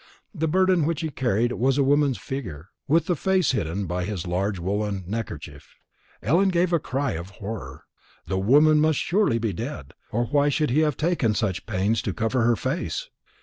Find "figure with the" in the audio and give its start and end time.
2.17-3.15